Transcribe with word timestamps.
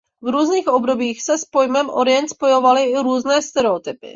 V 0.21 0.27
různých 0.27 0.67
obdobích 0.67 1.21
se 1.21 1.37
s 1.37 1.45
pojmem 1.45 1.89
Orient 1.89 2.29
spojovaly 2.29 2.83
i 2.83 3.03
různé 3.03 3.41
stereotypy. 3.41 4.09